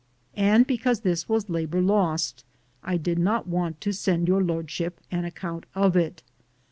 And, 0.35 0.65
because 0.65 1.01
this 1.01 1.29
was 1.29 1.47
labor 1.47 1.79
lost, 1.79 2.43
I 2.83 2.97
did 2.97 3.19
not 3.19 3.45
want 3.45 3.79
to 3.81 3.93
send 3.93 4.25
Tour 4.25 4.41
Lordship 4.41 4.99
an 5.11 5.25
account 5.25 5.67
of 5.75 5.95
it. 5.95 6.23